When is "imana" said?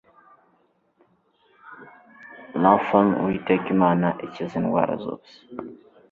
3.75-4.09